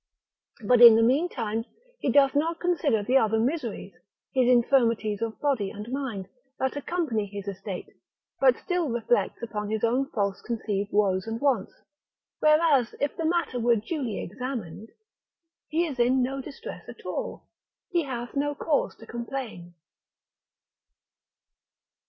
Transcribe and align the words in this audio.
But 0.65 0.81
in 0.81 0.95
the 0.95 1.03
meantime 1.03 1.63
he 1.99 2.11
doth 2.11 2.33
not 2.33 2.59
consider 2.59 3.03
the 3.03 3.17
other 3.19 3.37
miseries, 3.37 3.93
his 4.33 4.49
infirmities 4.49 5.21
of 5.21 5.39
body 5.39 5.69
and 5.69 5.87
mind, 5.91 6.27
that 6.57 6.75
accompany 6.75 7.27
his 7.27 7.47
estate, 7.47 7.85
but 8.39 8.57
still 8.57 8.89
reflects 8.89 9.43
upon 9.43 9.69
his 9.69 9.83
own 9.83 10.09
false 10.09 10.41
conceived 10.41 10.91
woes 10.91 11.27
and 11.27 11.39
wants, 11.39 11.71
whereas 12.39 12.95
if 12.99 13.15
the 13.15 13.25
matter 13.25 13.59
were 13.59 13.75
duly 13.75 14.19
examined, 14.23 14.89
he 15.67 15.85
is 15.85 15.99
in 15.99 16.23
no 16.23 16.41
distress 16.41 16.89
at 16.89 17.05
all, 17.05 17.43
he 17.91 18.01
hath 18.01 18.35
no 18.35 18.55
cause 18.55 18.95
to 18.95 19.05
complain. 19.05 19.75